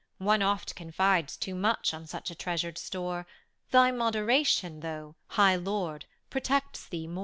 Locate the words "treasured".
2.35-2.79